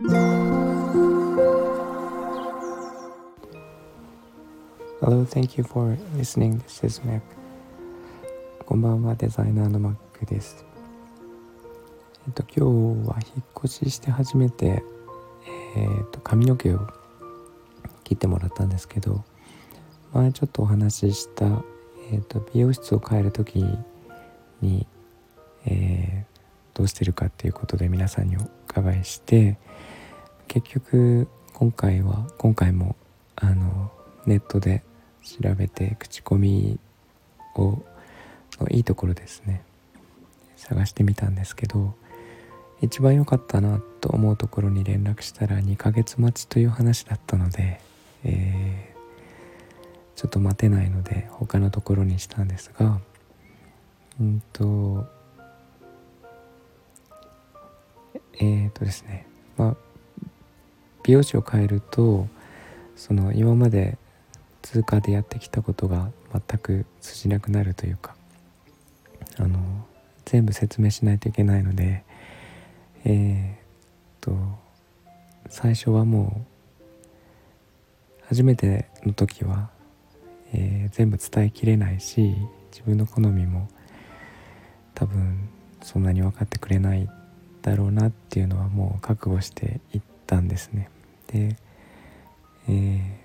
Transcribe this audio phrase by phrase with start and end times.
[0.00, 0.14] Hello,
[5.24, 6.60] thank you for listening.
[6.60, 7.20] This is Mac.
[8.64, 10.64] こんばんは、デザイナーの Mac です。
[12.28, 14.84] えっと、今日は引っ越しして初めて、
[15.76, 16.86] えー、っと、髪の毛を
[18.04, 19.24] 切ってもらったんですけど、
[20.12, 21.44] 前ちょっとお話しした、
[22.12, 23.64] えー、っと、美容室を変える時
[24.60, 24.86] に、
[25.66, 29.58] えー、どうしてるかっていうことで皆さんにお伺いして、
[30.48, 32.96] 結局、今回は、今回も、
[33.36, 33.92] あの、
[34.26, 34.82] ネットで
[35.22, 36.78] 調べて口コミ
[37.54, 37.82] を
[38.60, 39.62] のいいところですね
[40.56, 41.94] 探してみたんですけど
[42.80, 47.80] 一番良かったなと思うところに連絡したら2ヶ月待ちという話だったので、
[48.24, 53.00] えー、ちょっと待てないので他のところにしたんですが
[54.20, 55.06] うんと
[58.40, 59.87] えー、とですねまあ
[61.08, 62.28] 美容師を変えると
[62.94, 63.96] その今まで
[64.60, 68.14] 通過でやってきたことが全く通じなくなるというか
[69.38, 69.58] あの
[70.26, 72.04] 全部説明しないといけないので
[73.06, 73.56] えー、っ
[74.20, 74.36] と
[75.48, 77.06] 最初はもう
[78.26, 79.70] 初めての時は、
[80.52, 82.34] えー、全部伝えきれないし
[82.70, 83.66] 自分の好みも
[84.94, 85.48] 多分
[85.80, 87.08] そんなに分かってくれない
[87.62, 90.90] だろうなっていうのはもう覚悟していったんですね。
[91.28, 91.56] で、
[92.68, 93.18] えー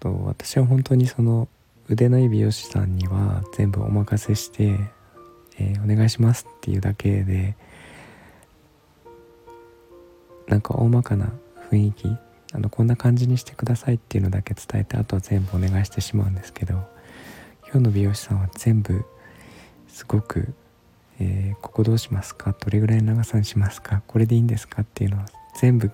[0.00, 1.48] と私は本当にその
[1.88, 4.78] 腕のいい美容師さんには全部お任せして、
[5.58, 7.56] えー、お願いしますっていうだけで
[10.46, 11.32] なんか大まかな
[11.70, 12.08] 雰囲気
[12.52, 16.74] あのこんな感じにしてくださいっていうのだけ伝えてあとは全部お願いしてしまうんですけど
[17.62, 19.06] 今日の美容師さんは全部
[19.88, 20.52] すごく、
[21.18, 22.54] えー、ここどうしますか？
[22.60, 24.02] どれぐらいの長さにしますか？
[24.06, 24.82] これでいいんですか？
[24.82, 25.90] っていうのは全部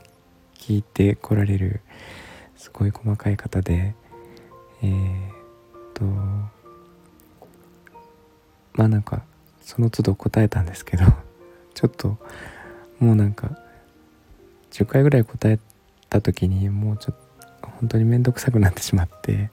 [0.61, 1.81] 聞いてこられる
[2.57, 3.95] すごい細かい方で
[4.83, 5.33] えー、っ
[5.95, 6.05] と
[8.75, 9.23] まあなんか
[9.63, 11.05] その都度答えたんですけど
[11.73, 12.19] ちょっと
[12.99, 13.59] もうなんか
[14.71, 15.59] 10回ぐらい答え
[16.11, 17.17] た時にもうちょっ
[17.63, 19.51] と本当に面倒くさくなってしまって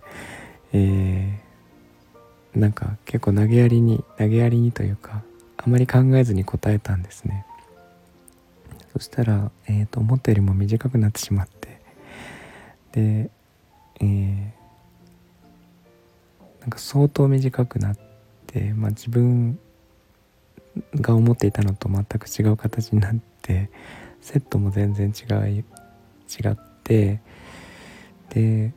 [0.74, 5.24] えー、なんか結構投げやりに投げやりにというか
[5.56, 7.46] あまり考えずに答えたんですね。
[8.98, 11.80] そしたら、えーと思ったよりも短くなってしまって。
[12.94, 13.30] で、
[14.00, 14.46] えー、
[16.62, 17.98] なんか相当短くなっ
[18.48, 19.60] て、まあ、自分
[20.96, 23.70] が思っていたのと全く違う形になって
[24.20, 25.64] セットも全然違い違
[26.50, 27.22] って
[28.30, 28.74] で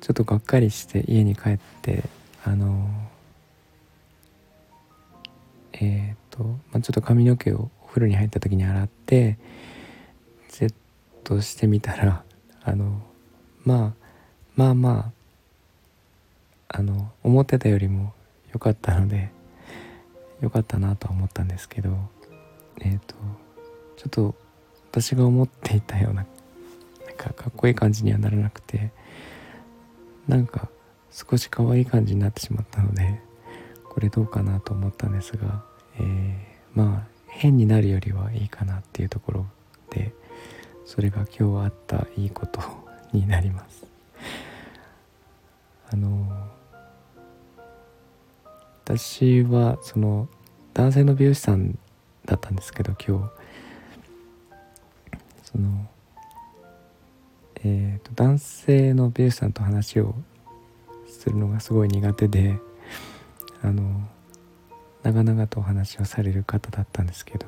[0.00, 2.04] ちょっとがっかりして家に帰って
[2.44, 2.88] あの
[5.74, 9.38] えっ、ー、と、まあ、ちょっと髪の毛を風呂に入った時に洗って
[10.48, 10.74] セッ
[11.24, 12.24] トしてみたら
[12.62, 13.00] あの
[13.64, 13.92] まあ
[14.54, 15.12] まあま
[16.68, 18.12] ああの思ってたよりも
[18.52, 19.30] 良かったので
[20.42, 21.96] 良かったなとは思ったんですけど
[22.82, 23.14] えっ、ー、と
[23.96, 24.34] ちょっと
[24.90, 26.26] 私が思っていたような
[27.06, 28.92] なんかかっこいい感じにはならなくて
[30.28, 30.68] なんか
[31.10, 33.22] 少し可愛い感じになってしまったので
[33.88, 35.64] これどうかなと思ったんですが、
[35.98, 39.46] えー、まあ変になるよりはいいかなっていうところ
[39.90, 40.12] で
[40.86, 42.60] それが今日あったいいこと
[43.12, 43.86] になります。
[45.90, 46.26] あの
[48.84, 50.28] 私はその
[50.72, 51.78] 男性の美容師さん
[52.24, 53.46] だったんですけど今日。
[55.44, 55.86] その
[57.64, 60.14] えーと、と男性の美容師さんと話を
[61.06, 62.58] するのがすごい苦手で
[63.62, 64.08] あの
[65.06, 67.46] 長々とお話をされる方だったんですけど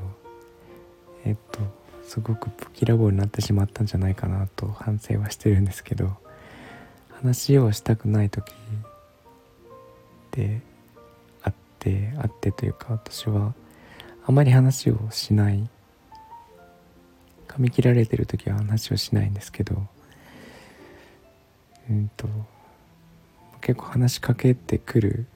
[1.25, 1.59] えっ、と
[2.05, 6.13] すごく不きらぼうになってしまったんじゃないかなと反省はしてるんですけど
[7.11, 8.53] 話をしたくない時
[10.31, 10.61] で
[11.43, 13.55] あってあってというか私は
[14.25, 15.69] あまり話をしない
[17.49, 19.83] 噛み切られてる時は話をしないんですけど
[21.91, 22.29] うんと
[23.61, 25.27] 結構話しかけてくる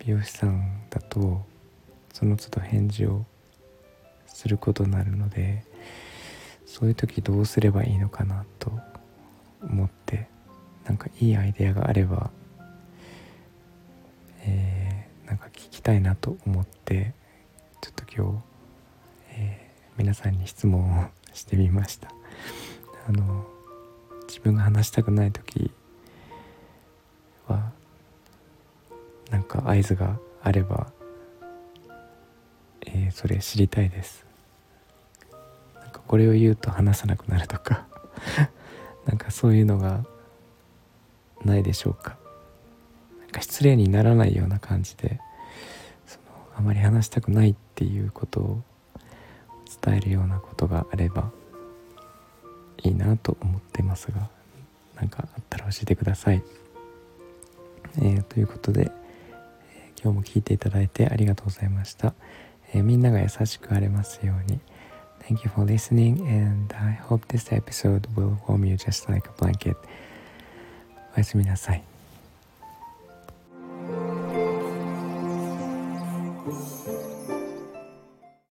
[0.00, 1.48] 美容師さんだと
[2.20, 3.24] その都度返事を
[4.26, 5.64] することになるので
[6.66, 8.78] そういう時どうすればいいのかなと
[9.62, 10.28] 思って
[10.84, 12.30] なんかいいアイデアがあれば、
[14.42, 17.14] えー、なんか聞きたいなと思って
[17.80, 18.44] ちょっと今日、
[19.30, 22.10] えー、皆さんに質問をしてみました。
[23.08, 23.46] あの
[24.28, 25.70] 自分が話したくない時
[27.48, 27.72] は
[29.30, 30.92] なんか合図があれば、
[32.86, 34.30] えー、それ知りたいです
[36.10, 37.86] これを言うと話さなくなるとか
[39.06, 40.04] なんかそういうのが
[41.44, 42.16] ないでしょうか
[43.20, 45.20] なんか失礼にならないような感じで
[46.08, 46.24] その
[46.56, 48.62] あまり話したくないっていうことを
[49.80, 51.30] 伝えるようなことがあれば
[52.82, 54.28] いいなと思ってますが
[54.96, 56.42] 何かあったら教えてください。
[57.98, 58.90] えー、ということで、
[59.74, 62.14] えー、今日も聞いていただいてありがとうございました。
[62.73, 64.59] えー、みんなが優しくあれますように。
[65.27, 69.75] Thank you for listening and I hope this episode will warm you just like a blanket.
[71.15, 71.88] おやすみなさい。